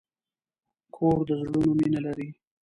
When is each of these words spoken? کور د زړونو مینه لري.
کور 0.95 1.17
د 1.27 1.29
زړونو 1.41 1.71
مینه 1.79 1.99
لري. 2.05 2.29